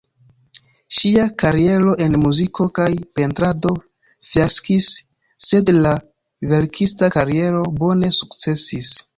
[0.99, 2.87] Ŝia kariero en muziko kaj
[3.19, 3.73] pentrado
[4.31, 4.89] fiaskis,
[5.49, 5.93] sed la
[6.55, 8.95] verkista kariero bone sukcesis.